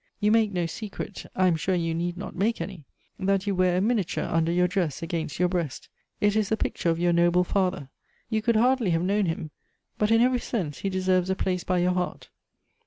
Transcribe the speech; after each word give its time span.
You 0.19 0.31
make 0.31 0.51
no 0.51 0.65
secret 0.65 1.27
(I 1.35 1.45
am 1.45 1.55
sure 1.55 1.75
you 1.75 1.93
need 1.93 2.17
not 2.17 2.35
make 2.35 2.59
any,) 2.59 2.85
that 3.19 3.45
you 3.45 3.53
wear 3.53 3.77
a 3.77 3.81
miniature 3.81 4.23
under 4.25 4.51
your 4.51 4.67
dress 4.67 5.03
against 5.03 5.37
your 5.37 5.47
breast. 5.47 5.89
It 6.19 6.35
is 6.35 6.49
the 6.49 6.57
picture 6.57 6.89
of 6.89 6.97
your 6.97 7.13
noble 7.13 7.43
father. 7.43 7.87
You 8.27 8.41
could 8.41 8.55
hardly 8.55 8.89
have 8.89 9.03
known 9.03 9.27
him; 9.27 9.51
but 9.99 10.09
in 10.09 10.19
every 10.19 10.39
sense 10.39 10.79
he 10.79 10.89
deserves 10.89 11.29
a 11.29 11.35
place 11.35 11.63
by 11.63 11.77
your 11.77 11.93
heart. 11.93 12.29